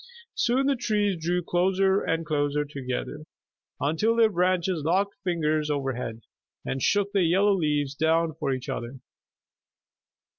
[0.33, 3.23] Soon the trees drew closer and closer together,
[3.79, 6.21] until their branches locked fingers overhead
[6.65, 8.99] and shook the yellow leaves down for each other.